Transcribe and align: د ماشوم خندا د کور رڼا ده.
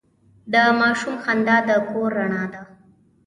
د 0.53 0.55
ماشوم 0.79 1.15
خندا 1.23 1.57
د 1.67 1.69
کور 1.89 2.09
رڼا 2.19 2.43
ده. 2.53 2.61